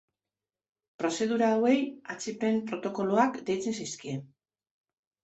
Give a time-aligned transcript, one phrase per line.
[1.01, 1.75] Prozedura hauei
[2.13, 4.15] atzipen protokoloak deitzen zaizkie.